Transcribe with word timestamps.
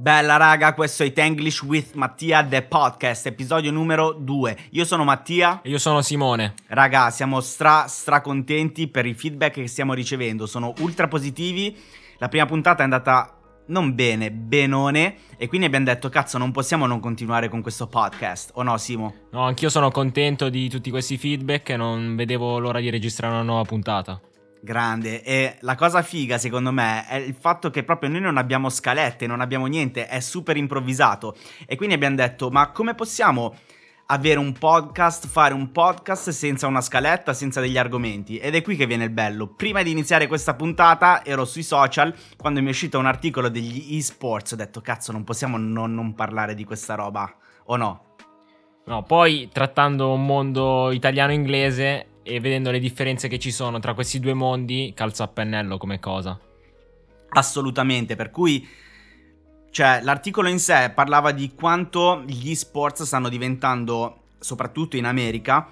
Bella 0.00 0.36
raga, 0.36 0.74
questo 0.74 1.02
è 1.02 1.12
Tenglish 1.12 1.62
with 1.62 1.94
Mattia 1.94 2.44
The 2.44 2.62
Podcast, 2.62 3.26
episodio 3.26 3.72
numero 3.72 4.12
2. 4.12 4.56
Io 4.70 4.84
sono 4.84 5.02
Mattia. 5.02 5.60
E 5.60 5.70
io 5.70 5.78
sono 5.78 6.02
Simone. 6.02 6.54
Raga, 6.68 7.10
siamo 7.10 7.40
stra 7.40 7.88
stra 7.88 8.20
contenti 8.20 8.86
per 8.86 9.06
i 9.06 9.14
feedback 9.14 9.54
che 9.54 9.66
stiamo 9.66 9.94
ricevendo, 9.94 10.46
sono 10.46 10.72
ultra 10.78 11.08
positivi. 11.08 11.76
La 12.18 12.28
prima 12.28 12.46
puntata 12.46 12.82
è 12.82 12.84
andata 12.84 13.40
non 13.66 13.96
bene, 13.96 14.30
benone 14.30 15.16
e 15.36 15.48
quindi 15.48 15.66
abbiamo 15.66 15.86
detto 15.86 16.08
cazzo 16.08 16.38
non 16.38 16.52
possiamo 16.52 16.86
non 16.86 17.00
continuare 17.00 17.48
con 17.48 17.60
questo 17.60 17.88
podcast, 17.88 18.52
o 18.54 18.62
no 18.62 18.78
Simo? 18.78 19.14
No, 19.32 19.42
anch'io 19.42 19.68
sono 19.68 19.90
contento 19.90 20.48
di 20.48 20.68
tutti 20.68 20.90
questi 20.90 21.18
feedback 21.18 21.70
e 21.70 21.76
non 21.76 22.14
vedevo 22.14 22.60
l'ora 22.60 22.78
di 22.78 22.88
registrare 22.88 23.34
una 23.34 23.42
nuova 23.42 23.64
puntata. 23.64 24.20
Grande. 24.60 25.22
E 25.22 25.56
la 25.60 25.74
cosa 25.74 26.02
figa, 26.02 26.38
secondo 26.38 26.72
me, 26.72 27.06
è 27.06 27.16
il 27.16 27.36
fatto 27.38 27.70
che 27.70 27.84
proprio 27.84 28.10
noi 28.10 28.20
non 28.20 28.36
abbiamo 28.36 28.68
scalette, 28.68 29.26
non 29.26 29.40
abbiamo 29.40 29.66
niente, 29.66 30.06
è 30.06 30.20
super 30.20 30.56
improvvisato. 30.56 31.36
E 31.66 31.76
quindi 31.76 31.94
abbiamo 31.94 32.16
detto, 32.16 32.50
ma 32.50 32.70
come 32.70 32.94
possiamo 32.94 33.54
avere 34.10 34.38
un 34.38 34.52
podcast, 34.52 35.26
fare 35.26 35.52
un 35.52 35.70
podcast 35.70 36.30
senza 36.30 36.66
una 36.66 36.80
scaletta, 36.80 37.32
senza 37.34 37.60
degli 37.60 37.78
argomenti? 37.78 38.38
Ed 38.38 38.54
è 38.54 38.62
qui 38.62 38.74
che 38.74 38.86
viene 38.86 39.04
il 39.04 39.10
bello. 39.10 39.46
Prima 39.48 39.82
di 39.82 39.90
iniziare 39.90 40.26
questa 40.26 40.54
puntata 40.54 41.24
ero 41.24 41.44
sui 41.44 41.62
social, 41.62 42.14
quando 42.36 42.60
mi 42.60 42.66
è 42.66 42.70
uscito 42.70 42.98
un 42.98 43.06
articolo 43.06 43.48
degli 43.48 43.96
esports, 43.96 44.52
ho 44.52 44.56
detto, 44.56 44.80
cazzo, 44.80 45.12
non 45.12 45.24
possiamo 45.24 45.56
non, 45.56 45.94
non 45.94 46.14
parlare 46.14 46.54
di 46.54 46.64
questa 46.64 46.94
roba, 46.94 47.32
o 47.66 47.76
no? 47.76 48.02
No, 48.86 49.02
poi 49.02 49.50
trattando 49.52 50.12
un 50.12 50.24
mondo 50.24 50.90
italiano-inglese 50.90 52.17
e 52.28 52.40
vedendo 52.40 52.70
le 52.70 52.78
differenze 52.78 53.26
che 53.26 53.38
ci 53.38 53.50
sono 53.50 53.78
tra 53.78 53.94
questi 53.94 54.20
due 54.20 54.34
mondi, 54.34 54.92
calza 54.94 55.24
a 55.24 55.28
pennello 55.28 55.78
come 55.78 55.98
cosa. 55.98 56.38
Assolutamente, 57.30 58.16
per 58.16 58.30
cui 58.30 58.66
cioè 59.70 60.00
l'articolo 60.02 60.48
in 60.48 60.58
sé 60.58 60.92
parlava 60.94 61.32
di 61.32 61.52
quanto 61.54 62.22
gli 62.26 62.54
sports 62.54 63.02
stanno 63.02 63.28
diventando, 63.28 64.24
soprattutto 64.38 64.96
in 64.96 65.04
America, 65.04 65.68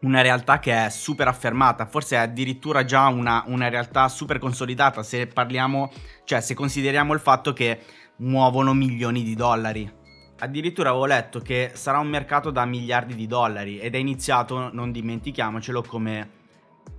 una 0.00 0.20
realtà 0.20 0.58
che 0.58 0.86
è 0.86 0.90
super 0.90 1.28
affermata, 1.28 1.86
forse 1.86 2.16
è 2.16 2.18
addirittura 2.18 2.84
già 2.84 3.06
una, 3.08 3.42
una 3.46 3.68
realtà 3.68 4.08
super 4.08 4.38
consolidata 4.38 5.02
se 5.02 5.26
parliamo, 5.26 5.90
cioè 6.24 6.40
se 6.40 6.54
consideriamo 6.54 7.12
il 7.14 7.20
fatto 7.20 7.52
che 7.52 7.80
muovono 8.16 8.74
milioni 8.74 9.22
di 9.22 9.34
dollari. 9.34 10.02
Addirittura 10.44 10.90
avevo 10.90 11.06
letto 11.06 11.40
che 11.40 11.70
sarà 11.72 11.98
un 11.98 12.08
mercato 12.08 12.50
da 12.50 12.66
miliardi 12.66 13.14
di 13.14 13.26
dollari 13.26 13.78
ed 13.78 13.94
è 13.94 13.98
iniziato, 13.98 14.68
non 14.74 14.92
dimentichiamocelo, 14.92 15.80
come 15.80 16.30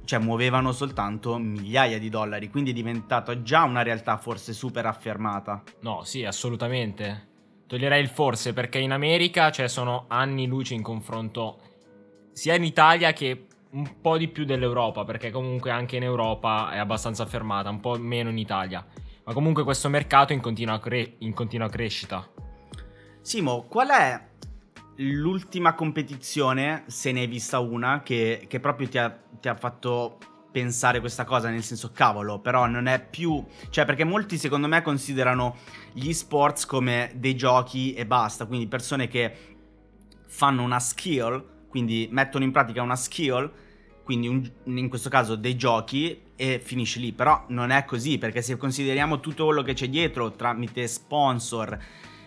cioè 0.04 0.18
muovevano 0.18 0.72
soltanto 0.72 1.38
migliaia 1.38 2.00
di 2.00 2.10
dollari, 2.10 2.50
quindi 2.50 2.72
è 2.72 2.74
diventata 2.74 3.44
già 3.44 3.62
una 3.62 3.84
realtà 3.84 4.18
forse 4.18 4.52
super 4.52 4.88
affermata. 4.88 5.62
No, 5.82 6.02
sì, 6.04 6.26
assolutamente. 6.26 7.34
Toglierei 7.68 8.02
il 8.02 8.08
forse 8.08 8.52
perché 8.52 8.80
in 8.80 8.92
America 8.92 9.52
cioè, 9.52 9.68
sono 9.68 10.06
anni 10.08 10.48
luce 10.48 10.74
in 10.74 10.82
confronto 10.82 11.60
sia 12.32 12.56
in 12.56 12.64
Italia 12.64 13.14
che 13.14 13.46
un 13.74 14.02
po' 14.02 14.18
di 14.18 14.28
più 14.28 14.44
dell'Europa, 14.44 15.04
perché 15.04 15.30
comunque 15.30 15.70
anche 15.70 15.98
in 15.98 16.04
Europa 16.04 16.72
è 16.72 16.80
abbastanza 16.80 17.22
affermata, 17.22 17.70
un 17.70 17.80
po' 17.80 17.96
meno 18.00 18.32
in 18.32 18.40
Italia. 18.40 18.84
Ma 19.24 19.34
comunque 19.34 19.64
questo 19.64 19.88
mercato 19.88 20.34
in 20.34 20.42
continua, 20.42 20.80
cre- 20.80 21.18
in 21.20 21.34
continua 21.36 21.70
crescita. 21.70 22.28
Simo, 23.26 23.64
qual 23.64 23.88
è 23.88 24.22
l'ultima 24.98 25.74
competizione, 25.74 26.84
se 26.86 27.12
ne 27.12 27.22
hai 27.22 27.28
vista 27.28 27.58
una, 27.58 28.04
che, 28.04 28.46
che 28.48 28.60
proprio 28.60 28.88
ti 28.88 29.00
ha, 29.00 29.10
ti 29.42 29.48
ha 29.48 29.56
fatto 29.56 30.20
pensare 30.52 31.00
questa 31.00 31.24
cosa, 31.24 31.50
nel 31.50 31.64
senso 31.64 31.90
cavolo, 31.92 32.38
però 32.38 32.68
non 32.68 32.86
è 32.86 33.04
più... 33.04 33.44
Cioè, 33.72 33.84
perché 33.84 34.04
molti 34.04 34.38
secondo 34.38 34.68
me 34.68 34.84
considerano 34.84 35.56
gli 35.92 36.14
sports 36.14 36.68
come 36.68 37.14
dei 37.16 37.36
giochi 37.36 37.96
e 37.96 38.06
basta, 38.06 38.46
quindi 38.46 38.68
persone 38.68 39.08
che 39.08 39.36
fanno 40.28 40.62
una 40.62 40.80
skill, 40.80 41.66
quindi 41.68 42.08
mettono 42.12 42.44
in 42.44 42.52
pratica 42.52 42.84
una 42.84 42.96
skill, 42.96 43.52
quindi 44.04 44.28
un, 44.28 44.48
in 44.66 44.88
questo 44.88 45.10
caso 45.10 45.36
dei 45.36 45.56
giochi 45.56 46.22
e 46.36 46.62
finisci 46.64 47.00
lì, 47.00 47.12
però 47.12 47.46
non 47.48 47.72
è 47.72 47.86
così, 47.86 48.20
perché 48.20 48.44
se 48.44 48.56
consideriamo 48.56 49.20
tutto 49.20 49.46
quello 49.46 49.64
che 49.64 49.74
c'è 49.74 49.90
dietro 49.90 50.30
tramite 50.34 50.88
sponsor, 50.88 51.80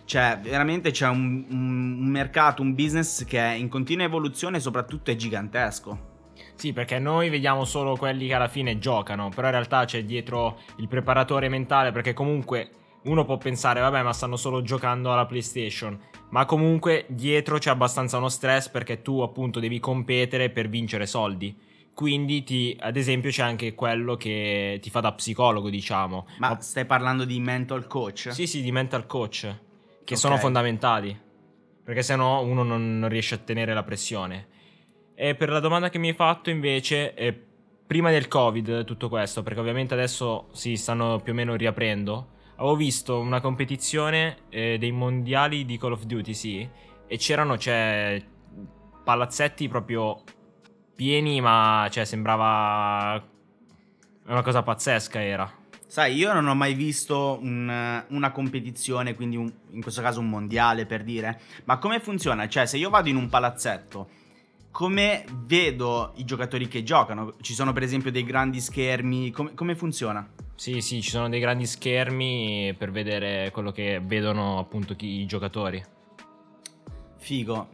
cioè, 0.09 0.39
veramente 0.41 0.89
c'è 0.89 1.07
un, 1.07 1.45
un, 1.51 2.07
mercato, 2.07 2.63
un 2.63 2.73
business 2.73 3.23
che 3.25 3.37
è 3.37 3.51
in 3.53 3.69
continua 3.69 4.05
evoluzione 4.05 4.57
e 4.57 4.59
soprattutto 4.59 5.11
è 5.11 5.15
gigantesco. 5.15 6.07
Sì, 6.55 6.73
perché 6.73 6.97
noi 6.97 7.29
vediamo 7.29 7.63
solo 7.63 7.95
quelli 7.95 8.25
che 8.25 8.33
alla 8.33 8.47
fine 8.47 8.79
giocano, 8.79 9.29
però 9.29 9.45
in 9.49 9.53
realtà 9.53 9.85
c'è 9.85 10.03
dietro 10.03 10.61
il 10.77 10.87
preparatore 10.87 11.47
mentale, 11.47 11.91
perché 11.91 12.13
comunque 12.13 12.71
uno 13.03 13.23
può 13.23 13.37
pensare, 13.37 13.81
vabbè, 13.81 14.01
ma 14.01 14.11
stanno 14.11 14.35
solo 14.35 14.63
giocando 14.63 15.13
alla 15.13 15.27
PlayStation, 15.27 15.95
ma 16.29 16.43
comunque 16.45 17.05
dietro 17.09 17.59
c'è 17.59 17.69
abbastanza 17.69 18.17
uno 18.17 18.29
stress 18.29 18.67
perché 18.69 19.03
tu 19.03 19.19
appunto 19.19 19.59
devi 19.59 19.79
competere 19.79 20.49
per 20.49 20.69
vincere 20.69 21.05
soldi. 21.05 21.55
Quindi 21.93 22.43
ti, 22.43 22.75
ad 22.79 22.97
esempio 22.97 23.29
c'è 23.29 23.43
anche 23.43 23.75
quello 23.75 24.15
che 24.15 24.79
ti 24.81 24.89
fa 24.89 25.01
da 25.01 25.13
psicologo, 25.13 25.69
diciamo. 25.69 26.25
Ma, 26.39 26.59
stai 26.59 26.85
parlando 26.85 27.25
di 27.25 27.39
mental 27.39 27.85
coach? 27.85 28.29
Sì, 28.31 28.47
sì, 28.47 28.63
di 28.63 28.71
mental 28.71 29.05
coach 29.05 29.67
okay. 30.13 30.17
sono 30.17 30.37
fondamentali, 30.37 31.17
perché 31.83 32.01
se 32.01 32.15
no 32.15 32.41
uno 32.41 32.63
non, 32.63 32.99
non, 32.99 33.09
riesce 33.09 33.35
a 33.35 33.37
tenere 33.39 33.73
la 33.73 33.83
pressione. 33.83 34.47
E 35.15 35.35
per 35.35 35.49
la 35.49 35.59
domanda 35.59 35.89
che 35.89 35.97
mi 35.97 36.09
hai 36.09 36.13
fatto 36.13 36.49
invece, 36.49 37.13
eh, 37.13 37.45
prima 37.85 38.09
del 38.11 38.27
Covid 38.27 38.85
tutto 38.85 39.09
questo, 39.09 39.43
perché 39.43 39.59
ovviamente 39.59 39.93
adesso 39.93 40.47
si 40.51 40.75
stanno 40.75 41.19
più 41.19 41.33
o 41.33 41.35
meno 41.35 41.55
riaprendo, 41.55 42.37
avevo 42.55 42.75
visto 42.75 43.19
una 43.19 43.41
competizione 43.41 44.37
eh, 44.49 44.77
dei 44.77 44.91
mondiali 44.91 45.65
di 45.65 45.77
Call 45.77 45.93
of 45.93 46.03
Duty, 46.03 46.33
sì, 46.33 46.69
e 47.07 47.17
c'erano, 47.17 47.57
cioè, 47.57 48.21
palazzetti 49.03 49.67
proprio 49.67 50.23
pieni, 50.95 51.41
ma 51.41 51.87
cioè, 51.89 52.05
sembrava 52.05 53.21
una 54.25 54.41
cosa 54.43 54.63
pazzesca 54.63 55.21
era. 55.21 55.58
Sai, 55.89 56.13
io 56.13 56.31
non 56.33 56.45
ho 56.45 56.53
mai 56.53 56.75
visto 56.75 57.39
un, 57.41 58.05
una 58.09 58.31
competizione, 58.31 59.15
quindi 59.15 59.37
un, 59.37 59.51
in 59.71 59.81
questo 59.81 60.03
caso 60.03 60.19
un 60.19 60.29
mondiale 60.29 60.85
per 60.85 61.03
dire, 61.03 61.41
ma 61.63 61.79
come 61.79 61.99
funziona? 61.99 62.47
Cioè, 62.47 62.67
se 62.67 62.77
io 62.77 62.91
vado 62.91 63.09
in 63.09 63.15
un 63.15 63.27
palazzetto, 63.27 64.07
come 64.69 65.25
vedo 65.47 66.13
i 66.17 66.25
giocatori 66.25 66.67
che 66.67 66.83
giocano? 66.83 67.33
Ci 67.41 67.55
sono 67.55 67.73
per 67.73 67.81
esempio 67.81 68.11
dei 68.11 68.23
grandi 68.23 68.61
schermi, 68.61 69.31
come, 69.31 69.55
come 69.55 69.75
funziona? 69.75 70.29
Sì, 70.53 70.79
sì, 70.79 71.01
ci 71.01 71.09
sono 71.09 71.27
dei 71.27 71.39
grandi 71.39 71.65
schermi 71.65 72.75
per 72.77 72.91
vedere 72.91 73.49
quello 73.51 73.71
che 73.71 73.99
vedono 73.99 74.59
appunto 74.59 74.95
i 74.99 75.25
giocatori. 75.25 75.83
Figo. 77.17 77.67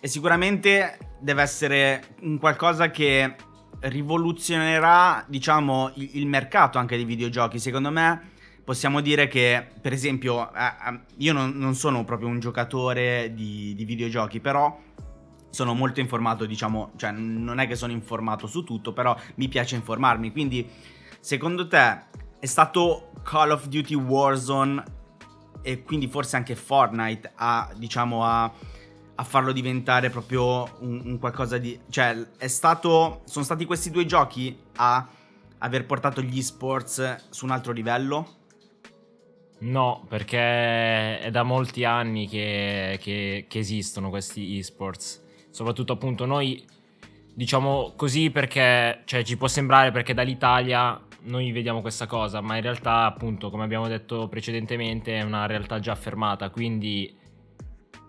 E 0.00 0.06
sicuramente 0.06 0.98
deve 1.18 1.40
essere 1.40 2.16
un 2.20 2.36
qualcosa 2.36 2.90
che 2.90 3.36
rivoluzionerà, 3.84 5.24
diciamo, 5.26 5.92
il, 5.94 6.10
il 6.14 6.26
mercato 6.26 6.78
anche 6.78 6.96
dei 6.96 7.04
videogiochi. 7.04 7.58
Secondo 7.58 7.90
me 7.90 8.32
possiamo 8.64 9.00
dire 9.00 9.28
che, 9.28 9.66
per 9.80 9.92
esempio, 9.92 10.52
eh, 10.54 11.00
io 11.18 11.32
non, 11.32 11.52
non, 11.56 11.74
sono 11.74 12.04
proprio 12.04 12.28
un 12.28 12.40
giocatore 12.40 13.32
di, 13.34 13.74
di, 13.74 13.84
videogiochi, 13.84 14.40
però 14.40 14.78
sono 15.50 15.74
molto 15.74 16.00
informato, 16.00 16.46
diciamo, 16.46 16.92
cioè 16.96 17.10
non 17.12 17.60
è 17.60 17.66
che 17.66 17.76
sono 17.76 17.92
informato 17.92 18.46
su 18.46 18.64
tutto, 18.64 18.92
però 18.92 19.16
mi 19.36 19.48
piace 19.48 19.74
informarmi. 19.74 20.32
Quindi, 20.32 20.68
secondo 21.20 21.68
te, 21.68 22.04
è 22.38 22.46
stato 22.46 23.12
Call 23.22 23.50
of 23.50 23.66
Duty 23.66 23.94
Warzone 23.94 24.82
e 25.62 25.82
quindi 25.82 26.08
forse 26.08 26.36
anche 26.36 26.56
Fortnite 26.56 27.32
a, 27.36 27.70
diciamo, 27.76 28.24
a 28.24 28.52
a 29.16 29.24
farlo 29.24 29.52
diventare 29.52 30.10
proprio 30.10 30.68
un, 30.80 31.02
un, 31.04 31.18
qualcosa 31.18 31.58
di... 31.58 31.78
Cioè, 31.88 32.26
è 32.36 32.48
stato... 32.48 33.22
Sono 33.24 33.44
stati 33.44 33.64
questi 33.64 33.90
due 33.90 34.06
giochi 34.06 34.56
a 34.76 35.06
aver 35.58 35.86
portato 35.86 36.20
gli 36.20 36.38
esports 36.38 37.28
su 37.30 37.44
un 37.44 37.50
altro 37.50 37.72
livello? 37.72 38.42
No, 39.60 40.04
perché 40.08 41.20
è 41.20 41.30
da 41.30 41.42
molti 41.42 41.84
anni 41.84 42.28
che, 42.28 42.98
che, 43.00 43.46
che 43.48 43.58
esistono 43.58 44.10
questi 44.10 44.58
esports. 44.58 45.22
Soprattutto 45.50 45.92
appunto 45.92 46.26
noi 46.26 46.66
diciamo 47.32 47.94
così 47.96 48.30
perché 48.30 49.02
cioè, 49.04 49.24
ci 49.24 49.36
può 49.36 49.48
sembrare 49.48 49.90
perché 49.90 50.14
dall'Italia 50.14 51.00
noi 51.22 51.50
vediamo 51.52 51.80
questa 51.80 52.06
cosa, 52.06 52.40
ma 52.40 52.56
in 52.56 52.62
realtà 52.62 53.04
appunto 53.04 53.50
come 53.50 53.64
abbiamo 53.64 53.88
detto 53.88 54.28
precedentemente 54.28 55.16
è 55.16 55.22
una 55.22 55.46
realtà 55.46 55.78
già 55.78 55.92
affermata, 55.92 56.50
quindi 56.50 57.16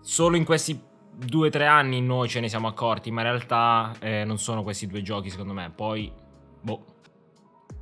solo 0.00 0.36
in 0.36 0.44
questi 0.44 0.78
due 1.16 1.48
o 1.48 1.50
tre 1.50 1.66
anni 1.66 2.00
noi 2.02 2.28
ce 2.28 2.40
ne 2.40 2.48
siamo 2.48 2.68
accorti, 2.68 3.10
ma 3.10 3.22
in 3.22 3.28
realtà 3.28 3.94
eh, 4.00 4.24
non 4.24 4.38
sono 4.38 4.62
questi 4.62 4.86
due 4.86 5.02
giochi 5.02 5.30
secondo 5.30 5.52
me. 5.52 5.72
Poi, 5.74 6.12
boh. 6.60 6.84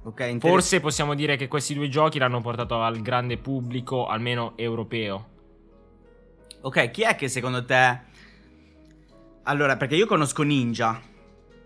Okay, 0.04 0.38
Forse 0.38 0.80
possiamo 0.80 1.14
dire 1.14 1.36
che 1.36 1.48
questi 1.48 1.72
due 1.72 1.88
giochi 1.88 2.18
l'hanno 2.18 2.42
portato 2.42 2.82
al 2.82 3.00
grande 3.00 3.38
pubblico, 3.38 4.06
almeno 4.06 4.52
europeo. 4.56 5.30
Ok, 6.60 6.90
chi 6.90 7.02
è 7.02 7.16
che 7.16 7.28
secondo 7.28 7.64
te... 7.64 8.12
Allora, 9.44 9.76
perché 9.76 9.96
io 9.96 10.06
conosco 10.06 10.42
Ninja, 10.42 11.00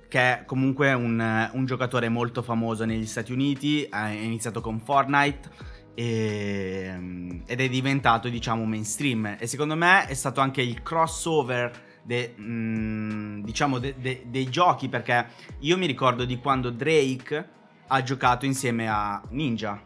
che 0.09 0.21
è 0.21 0.45
comunque 0.45 0.93
un, 0.93 1.51
un 1.53 1.65
giocatore 1.65 2.09
molto 2.09 2.43
famoso 2.43 2.85
negli 2.85 3.07
Stati 3.07 3.33
Uniti, 3.33 3.87
ha 3.91 4.11
iniziato 4.11 4.61
con 4.61 4.81
Fortnite 4.81 5.51
e, 5.99 7.43
ed 7.45 7.61
è 7.61 7.69
diventato 7.69 8.29
diciamo 8.29 8.65
mainstream 8.65 9.35
e 9.37 9.49
secondo 9.49 9.75
me 9.75 10.07
è 10.07 10.15
stato 10.15 10.41
anche 10.41 10.63
il 10.63 10.81
crossover 10.85 12.01
de, 12.05 12.37
mm, 12.39 13.43
diciamo 13.43 13.81
de, 13.81 13.97
de, 13.99 14.23
dei 14.27 14.49
giochi 14.49 14.89
perché 14.89 15.27
io 15.59 15.77
mi 15.77 15.87
ricordo 15.87 16.25
di 16.25 16.39
quando 16.39 16.71
Drake 16.71 17.49
ha 17.89 18.03
giocato 18.05 18.47
insieme 18.47 18.89
a 18.89 19.21
Ninja 19.31 19.83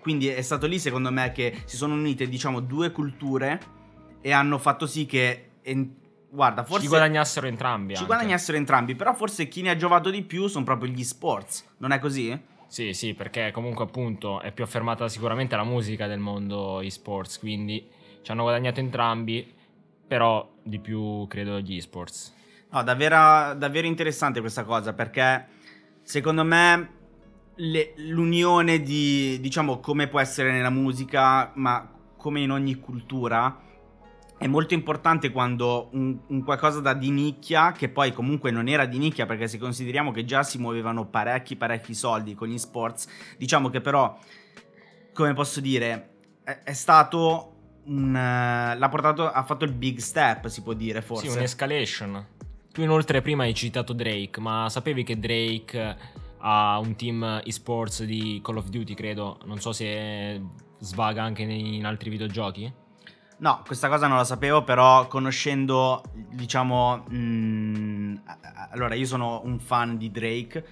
quindi 0.00 0.28
è 0.28 0.42
stato 0.42 0.68
lì 0.68 0.78
secondo 0.78 1.10
me 1.10 1.32
che 1.32 1.62
si 1.64 1.76
sono 1.76 1.94
unite 1.94 2.28
diciamo 2.28 2.60
due 2.60 2.92
culture 2.92 3.60
e 4.20 4.30
hanno 4.30 4.58
fatto 4.58 4.86
sì 4.86 5.06
che 5.06 5.54
en- 5.62 5.92
guarda 6.30 6.62
forse 6.62 6.82
ci 6.84 6.88
guadagnassero 6.88 7.48
entrambi 7.48 7.94
ci 7.94 8.02
anche. 8.02 8.14
guadagnassero 8.14 8.56
entrambi 8.56 8.94
però 8.94 9.12
forse 9.12 9.48
chi 9.48 9.62
ne 9.62 9.70
ha 9.70 9.76
giovato 9.76 10.08
di 10.10 10.22
più 10.22 10.46
sono 10.46 10.64
proprio 10.64 10.92
gli 10.92 11.02
sports 11.02 11.66
non 11.78 11.90
è 11.90 11.98
così? 11.98 12.56
Sì, 12.68 12.92
sì, 12.92 13.14
perché 13.14 13.50
comunque 13.50 13.84
appunto 13.84 14.40
è 14.42 14.52
più 14.52 14.62
affermata 14.62 15.08
sicuramente 15.08 15.56
la 15.56 15.64
musica 15.64 16.06
del 16.06 16.18
mondo 16.18 16.80
esports, 16.80 17.38
quindi 17.38 17.88
ci 18.20 18.30
hanno 18.30 18.42
guadagnato 18.42 18.78
entrambi, 18.80 19.54
però 20.06 20.46
di 20.62 20.78
più 20.78 21.26
credo 21.28 21.60
gli 21.60 21.76
esports. 21.76 22.34
No, 22.70 22.82
davvero, 22.82 23.54
davvero 23.54 23.86
interessante 23.86 24.40
questa 24.40 24.64
cosa 24.64 24.92
perché 24.92 25.46
secondo 26.02 26.44
me 26.44 26.90
le, 27.54 27.94
l'unione 27.96 28.82
di, 28.82 29.38
diciamo, 29.40 29.80
come 29.80 30.06
può 30.06 30.20
essere 30.20 30.52
nella 30.52 30.70
musica, 30.70 31.50
ma 31.54 31.90
come 32.18 32.40
in 32.40 32.50
ogni 32.50 32.74
cultura, 32.74 33.58
è 34.38 34.46
molto 34.46 34.72
importante 34.72 35.30
quando 35.30 35.88
un, 35.92 36.16
un, 36.28 36.44
qualcosa 36.44 36.80
da 36.80 36.94
di 36.94 37.10
nicchia, 37.10 37.72
che 37.72 37.88
poi 37.88 38.12
comunque 38.12 38.52
non 38.52 38.68
era 38.68 38.86
di 38.86 38.98
nicchia 38.98 39.26
perché 39.26 39.48
se 39.48 39.58
consideriamo 39.58 40.12
che 40.12 40.24
già 40.24 40.44
si 40.44 40.58
muovevano 40.58 41.06
parecchi 41.06 41.56
parecchi 41.56 41.92
soldi 41.92 42.34
con 42.34 42.46
gli 42.46 42.56
sports, 42.56 43.08
diciamo 43.36 43.68
che 43.68 43.80
però, 43.80 44.16
come 45.12 45.34
posso 45.34 45.60
dire, 45.60 46.10
è, 46.44 46.60
è 46.62 46.72
stato 46.72 47.80
un... 47.86 48.12
l'ha 48.12 48.88
portato, 48.88 49.28
ha 49.28 49.42
fatto 49.42 49.64
il 49.64 49.72
big 49.72 49.98
step, 49.98 50.46
si 50.46 50.62
può 50.62 50.72
dire 50.72 51.02
forse. 51.02 51.28
Sì, 51.28 51.36
un'escalation. 51.36 52.26
Tu 52.72 52.82
inoltre 52.82 53.20
prima 53.22 53.42
hai 53.42 53.54
citato 53.54 53.92
Drake, 53.92 54.40
ma 54.40 54.68
sapevi 54.68 55.02
che 55.02 55.18
Drake 55.18 55.96
ha 56.38 56.78
un 56.78 56.94
team 56.94 57.40
esports 57.44 58.04
di 58.04 58.40
Call 58.40 58.58
of 58.58 58.68
Duty, 58.68 58.94
credo, 58.94 59.40
non 59.46 59.58
so 59.58 59.72
se 59.72 60.40
svaga 60.78 61.24
anche 61.24 61.42
in 61.42 61.84
altri 61.84 62.08
videogiochi? 62.08 62.72
No, 63.40 63.62
questa 63.64 63.88
cosa 63.88 64.08
non 64.08 64.16
la 64.16 64.24
sapevo, 64.24 64.64
però 64.64 65.06
conoscendo, 65.06 66.02
diciamo, 66.12 67.04
mh, 67.08 67.16
mm, 67.16 68.16
allora 68.70 68.94
io 68.94 69.06
sono 69.06 69.42
un 69.44 69.60
fan 69.60 69.96
di 69.96 70.10
Drake 70.10 70.64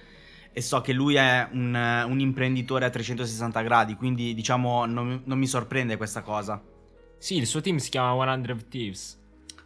e 0.51 0.61
so 0.61 0.81
che 0.81 0.91
lui 0.91 1.15
è 1.15 1.47
un, 1.51 2.05
un 2.07 2.19
imprenditore 2.19 2.85
a 2.85 2.89
360 2.89 3.61
gradi, 3.61 3.95
quindi 3.95 4.33
diciamo 4.33 4.85
non, 4.85 5.21
non, 5.23 5.37
mi 5.37 5.47
sorprende 5.47 5.95
questa 5.95 6.21
cosa. 6.21 6.61
Sì, 7.17 7.37
il 7.37 7.47
suo 7.47 7.61
team 7.61 7.77
si 7.77 7.89
chiama 7.89 8.25
100 8.25 8.65
Thieves. 8.67 9.17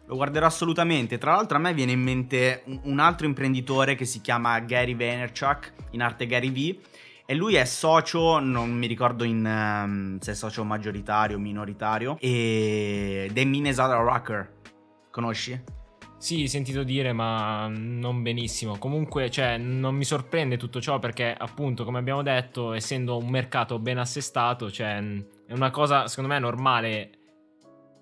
Lo 0.06 0.16
guarderò 0.16 0.46
assolutamente. 0.46 1.18
Tra 1.18 1.32
l'altro 1.36 1.58
a 1.58 1.60
me 1.60 1.74
viene 1.74 1.94
in 1.94 2.02
mente 2.02 2.64
un, 2.66 2.82
un 2.84 3.00
altro 3.00 3.26
imprenditore 3.26 3.96
che 3.96 4.06
si 4.06 4.22
chiama 4.22 4.60
Gary 4.60 4.94
Vaynerchuk, 4.94 5.74
in 5.92 6.02
arte 6.02 6.28
Gary 6.28 6.52
V, 6.52 6.80
e 7.26 7.36
lui 7.36 7.56
è 7.56 7.66
socio, 7.66 8.40
non 8.40 8.72
mi 8.72 8.88
ricordo 8.88 9.24
in, 9.24 9.46
um, 9.46 10.20
se 10.20 10.32
è 10.32 10.36
socio 10.36 10.64
maggioritario 10.64 11.38
o 11.38 11.40
minoritario, 11.40 12.18
ed 12.20 13.38
è 13.38 13.46
Minnesota 13.46 13.96
Rocker. 13.96 14.60
Conosci? 15.12 15.80
Sì, 16.22 16.48
sentito 16.48 16.84
dire, 16.84 17.14
ma 17.14 17.68
non 17.68 18.22
benissimo. 18.22 18.78
Comunque, 18.78 19.32
cioè, 19.32 19.58
non 19.58 19.96
mi 19.96 20.04
sorprende 20.04 20.56
tutto 20.56 20.80
ciò 20.80 21.00
perché, 21.00 21.34
appunto, 21.36 21.84
come 21.84 21.98
abbiamo 21.98 22.22
detto, 22.22 22.74
essendo 22.74 23.18
un 23.18 23.28
mercato 23.28 23.80
ben 23.80 23.98
assestato, 23.98 24.70
cioè, 24.70 24.98
è 25.48 25.54
una 25.54 25.72
cosa, 25.72 26.08
secondo 26.08 26.32
me, 26.32 26.38
normale 26.38 27.12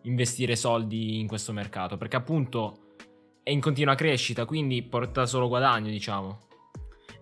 investire 0.01 0.57
soldi 0.57 1.19
in 1.19 1.27
questo 1.27 1.54
mercato 1.54 1.95
perché, 1.95 2.18
appunto, 2.18 2.95
è 3.42 3.51
in 3.51 3.62
continua 3.62 3.95
crescita, 3.95 4.44
quindi 4.44 4.83
porta 4.83 5.25
solo 5.25 5.48
guadagno, 5.48 5.89
diciamo. 5.89 6.39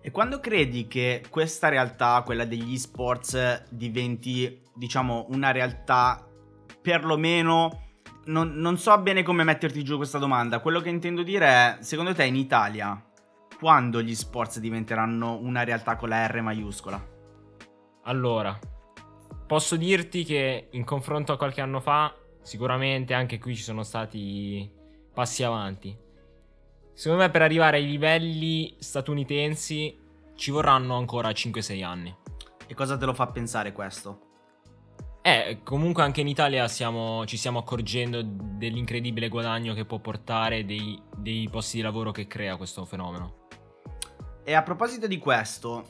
E 0.00 0.10
quando 0.10 0.40
credi 0.40 0.86
che 0.86 1.24
questa 1.28 1.68
realtà, 1.68 2.22
quella 2.24 2.44
degli 2.44 2.78
sports, 2.78 3.64
diventi, 3.70 4.62
diciamo, 4.74 5.26
una 5.30 5.50
realtà 5.50 6.26
perlomeno... 6.80 7.82
Non, 8.28 8.56
non, 8.56 8.76
so 8.76 8.98
bene 8.98 9.22
come 9.22 9.42
metterti 9.42 9.82
giù 9.82 9.96
questa 9.96 10.18
domanda. 10.18 10.60
Quello 10.60 10.80
che 10.80 10.90
intendo 10.90 11.22
dire 11.22 11.46
è, 11.46 11.76
secondo 11.80 12.14
te 12.14 12.24
in 12.24 12.36
Italia, 12.36 13.02
quando 13.58 14.02
gli 14.02 14.14
sports 14.14 14.58
diventeranno 14.58 15.38
una 15.38 15.64
realtà 15.64 15.96
con 15.96 16.10
la 16.10 16.26
R 16.26 16.42
maiuscola? 16.42 17.02
Allora, 18.02 18.58
posso 19.46 19.76
dirti 19.76 20.24
che 20.24 20.68
in 20.72 20.84
confronto 20.84 21.32
a 21.32 21.38
qualche 21.38 21.62
anno 21.62 21.80
fa, 21.80 22.14
sicuramente 22.42 23.14
anche 23.14 23.38
qui 23.38 23.56
ci 23.56 23.62
sono 23.62 23.82
stati 23.82 24.70
passi 25.12 25.42
avanti. 25.42 25.96
Secondo 26.98 27.22
me 27.22 27.30
per 27.30 27.42
arrivare 27.42 27.76
ai 27.76 27.86
livelli 27.86 28.74
statunitensi 28.80 29.96
ci 30.34 30.50
vorranno 30.50 30.96
ancora 30.96 31.28
5-6 31.28 31.84
anni. 31.84 32.12
E 32.66 32.74
cosa 32.74 32.96
te 32.96 33.04
lo 33.04 33.14
fa 33.14 33.28
pensare 33.28 33.70
questo? 33.70 34.22
Eh, 35.22 35.60
comunque 35.62 36.02
anche 36.02 36.22
in 36.22 36.26
Italia 36.26 36.66
siamo, 36.66 37.24
ci 37.24 37.36
stiamo 37.36 37.60
accorgendo 37.60 38.20
dell'incredibile 38.24 39.28
guadagno 39.28 39.74
che 39.74 39.84
può 39.84 40.00
portare, 40.00 40.64
dei, 40.64 41.00
dei 41.16 41.48
posti 41.48 41.76
di 41.76 41.84
lavoro 41.84 42.10
che 42.10 42.26
crea 42.26 42.56
questo 42.56 42.84
fenomeno. 42.84 43.46
E 44.42 44.54
a 44.54 44.64
proposito 44.64 45.06
di 45.06 45.18
questo, 45.18 45.86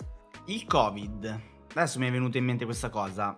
il 0.49 0.66
Covid, 0.66 1.40
adesso 1.70 1.99
mi 1.99 2.08
è 2.08 2.11
venuta 2.11 2.37
in 2.37 2.44
mente 2.44 2.66
questa 2.66 2.90
cosa, 2.90 3.34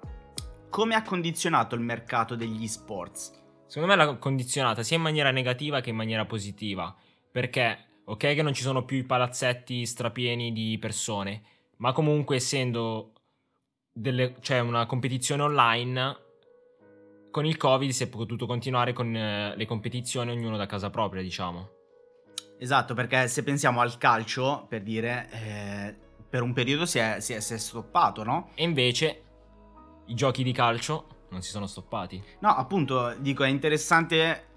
come 0.68 0.96
ha 0.96 1.02
condizionato 1.02 1.76
il 1.76 1.82
mercato 1.82 2.34
degli 2.34 2.66
sports? 2.66 3.30
Secondo 3.68 3.94
me 3.94 4.04
l'ha 4.04 4.16
condizionata 4.16 4.82
sia 4.82 4.96
in 4.96 5.02
maniera 5.02 5.30
negativa 5.30 5.80
che 5.80 5.90
in 5.90 5.96
maniera 5.96 6.26
positiva. 6.26 6.92
Perché, 7.32 7.78
ok 8.04 8.18
che 8.34 8.42
non 8.42 8.54
ci 8.54 8.62
sono 8.62 8.84
più 8.84 8.96
i 8.96 9.04
palazzetti 9.04 9.86
strapieni 9.86 10.52
di 10.52 10.76
persone, 10.80 11.42
ma 11.76 11.92
comunque 11.92 12.36
essendo 12.36 13.12
delle, 13.92 14.36
cioè 14.40 14.60
una 14.60 14.86
competizione 14.86 15.42
online, 15.42 16.16
con 17.30 17.46
il 17.46 17.56
Covid 17.56 17.90
si 17.90 18.02
è 18.02 18.08
potuto 18.08 18.46
continuare 18.46 18.92
con 18.92 19.14
eh, 19.14 19.54
le 19.56 19.66
competizioni 19.66 20.30
ognuno 20.30 20.56
da 20.56 20.66
casa 20.66 20.90
propria, 20.90 21.22
diciamo. 21.22 21.78
Esatto, 22.58 22.92
perché 22.94 23.28
se 23.28 23.42
pensiamo 23.42 23.80
al 23.80 23.96
calcio, 23.96 24.66
per 24.68 24.82
dire, 24.82 25.28
eh, 25.32 25.96
per 26.28 26.42
un 26.42 26.52
periodo 26.52 26.84
si 26.84 26.98
è, 26.98 27.20
si, 27.20 27.32
è, 27.32 27.40
si 27.40 27.54
è 27.54 27.58
stoppato, 27.58 28.22
no? 28.22 28.50
E 28.54 28.64
invece 28.64 29.22
i 30.06 30.14
giochi 30.14 30.42
di 30.42 30.52
calcio 30.52 31.06
non 31.30 31.42
si 31.42 31.50
sono 31.50 31.66
stoppati. 31.66 32.22
No, 32.40 32.50
appunto, 32.50 33.14
dico, 33.18 33.44
è 33.44 33.48
interessante 33.48 34.48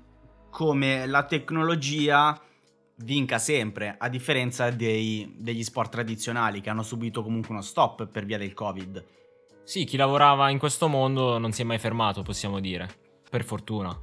come 0.50 1.06
la 1.06 1.24
tecnologia 1.26 2.40
vinca 2.98 3.38
sempre, 3.40 3.96
a 3.98 4.10
differenza 4.10 4.70
dei, 4.70 5.34
degli 5.38 5.64
sport 5.64 5.92
tradizionali 5.92 6.62
che 6.62 6.70
hanno 6.70 6.84
subito 6.84 7.24
comunque 7.24 7.52
uno 7.52 7.62
stop 7.62 8.08
per 8.08 8.26
via 8.26 8.38
del 8.38 8.54
Covid. 8.54 9.04
Sì, 9.64 9.86
chi 9.86 9.98
lavorava 9.98 10.50
in 10.50 10.58
questo 10.58 10.88
mondo 10.88 11.38
non 11.38 11.52
si 11.52 11.62
è 11.62 11.66
mai 11.66 11.80
fermato, 11.80 12.22
possiamo 12.22 12.60
dire, 12.60 12.88
per 13.30 13.44
fortuna. 13.44 13.98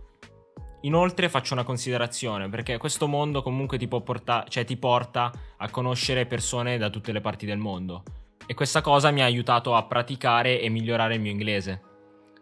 Inoltre 0.83 1.29
faccio 1.29 1.53
una 1.53 1.65
considerazione, 1.65 2.49
perché 2.49 2.79
questo 2.79 3.07
mondo 3.07 3.43
comunque 3.43 3.77
ti, 3.77 3.87
porta, 3.87 4.47
cioè 4.49 4.65
ti 4.65 4.79
porta 4.79 5.31
a 5.59 5.69
conoscere 5.69 6.25
persone 6.25 6.79
da 6.79 6.89
tutte 6.89 7.13
le 7.13 7.21
parti 7.21 7.45
del 7.45 7.59
mondo. 7.59 8.03
E 8.47 8.55
questa 8.55 8.81
cosa 8.81 9.11
mi 9.11 9.21
ha 9.21 9.27
aiutato 9.27 9.75
a 9.75 9.85
praticare 9.85 10.61
e 10.61 10.71
migliorare 10.71 11.15
il 11.15 11.21
mio 11.21 11.31
inglese. 11.31 11.83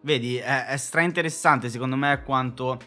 Vedi, 0.02 0.36
è, 0.36 0.66
è 0.66 0.76
stra 0.76 1.02
interessante 1.02 1.68
secondo 1.68 1.96
me 1.96 2.22
quanto 2.22 2.78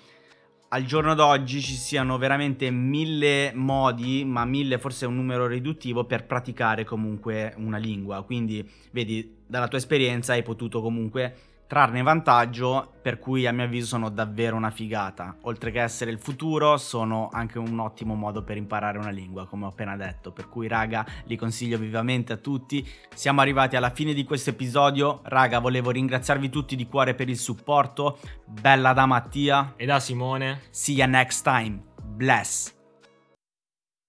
al 0.74 0.86
giorno 0.86 1.16
d'oggi 1.16 1.62
ci 1.62 1.74
siano 1.74 2.18
veramente 2.18 2.70
mille 2.72 3.51
modi, 3.54 4.24
ma 4.24 4.46
mille 4.46 4.78
forse 4.78 5.04
è 5.04 5.08
un 5.08 5.16
numero 5.16 5.46
riduttivo 5.46 6.06
per 6.06 6.25
praticare 6.25 6.86
comunque 6.86 7.54
una 7.58 7.78
lingua. 7.78 8.24
Quindi, 8.24 8.66
vedi, 8.92 9.40
dalla 9.46 9.68
tua 9.68 9.78
esperienza 9.78 10.32
hai 10.32 10.44
potuto 10.44 10.82
comunque 10.82 11.36
trarne 11.72 12.01
vantaggio, 12.01 12.96
per 13.01 13.18
cui 13.18 13.48
a 13.48 13.54
mio 13.54 13.63
avviso 13.63 13.86
sono 13.86 14.10
davvero 14.10 14.58
una 14.58 14.72
figata. 14.72 15.38
Oltre 15.44 15.72
che 15.72 15.82
essere 15.82 16.12
il 16.12 16.20
futuro, 16.20 16.75
sono 16.75 17.30
anche 17.32 17.60
un 17.60 17.80
ottimo 17.80 18.13
modo 18.13 18.44
per 18.44 18.58
imparare 18.58 18.98
una 18.98 19.10
lingua, 19.10 19.48
come 19.48 19.63
ho 19.63 19.70
appena 19.70 19.96
detto. 19.96 20.34
Per 20.34 20.50
cui, 20.50 20.68
raga, 20.68 21.06
li 21.28 21.38
consiglio 21.38 21.78
vivamente 21.78 22.34
a 22.34 22.36
tutti. 22.36 22.86
Siamo 23.16 23.40
arrivati 23.40 23.78
alla 23.78 23.92
fine 23.92 24.13
di 24.13 24.25
questo 24.25 24.50
episodio. 24.50 25.22
Raga, 25.24 25.60
volevo 25.60 25.92
ringraziarvi 25.92 26.50
tutti 26.50 26.75
di 26.75 26.88
cuore 26.88 27.16
per 27.16 27.30
il 27.30 27.38
supporto. 27.38 28.20
Bella 28.46 28.92
da 28.92 29.06
Mattia. 29.06 29.75
E 29.78 29.86
da 29.86 30.01
Simone. 30.01 30.63
See 30.72 30.96
ya 30.96 31.06
next 31.06 31.42
time. 31.42 31.82
Bless. 32.04 32.81